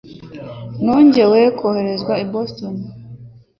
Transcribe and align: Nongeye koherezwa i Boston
Nongeye 0.83 1.43
koherezwa 1.57 2.13
i 2.23 2.25
Boston 2.33 2.75